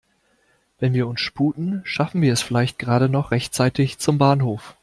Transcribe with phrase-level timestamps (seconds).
[0.79, 4.75] Wenn wir uns sputen, schaffen wir es vielleicht gerade noch rechtzeitig zum Bahnhof.